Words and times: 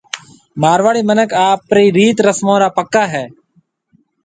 مارواڙي 0.61 1.01
مِنک 1.09 1.29
آپرَي 1.49 1.85
ريِت 1.97 2.17
رسمون 2.27 2.57
را 2.61 2.69
پڪا 2.77 3.03
ھيَََ 3.13 3.23